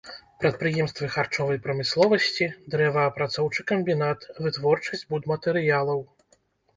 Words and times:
Прадпрыемствы 0.43 1.07
харчовай 1.15 1.57
прамысловасці, 1.65 2.47
дрэваапрацоўчы 2.75 3.65
камбінат, 3.73 4.25
вытворчасць 4.47 5.05
будматэрыялаў. 5.15 6.01